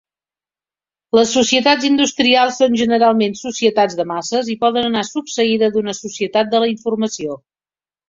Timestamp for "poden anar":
4.67-5.07